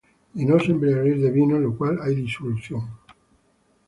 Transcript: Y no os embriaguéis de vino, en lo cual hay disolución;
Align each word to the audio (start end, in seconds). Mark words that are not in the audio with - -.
Y 0.33 0.45
no 0.45 0.53
os 0.59 0.67
embriaguéis 0.71 1.21
de 1.21 1.29
vino, 1.29 1.57
en 1.57 1.61
lo 1.65 1.77
cual 1.77 1.99
hay 2.01 2.15
disolución; 2.15 2.85